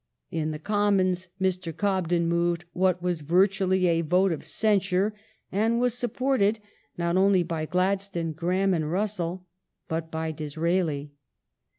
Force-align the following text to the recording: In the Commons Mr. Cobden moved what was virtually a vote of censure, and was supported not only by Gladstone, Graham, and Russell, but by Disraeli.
In 0.31 0.49
the 0.49 0.57
Commons 0.57 1.29
Mr. 1.39 1.77
Cobden 1.77 2.25
moved 2.27 2.65
what 2.73 3.03
was 3.03 3.21
virtually 3.21 3.85
a 3.85 4.01
vote 4.01 4.31
of 4.31 4.43
censure, 4.43 5.13
and 5.51 5.79
was 5.79 5.93
supported 5.93 6.59
not 6.97 7.17
only 7.17 7.43
by 7.43 7.67
Gladstone, 7.67 8.31
Graham, 8.31 8.73
and 8.73 8.91
Russell, 8.91 9.45
but 9.87 10.09
by 10.09 10.31
Disraeli. 10.31 11.11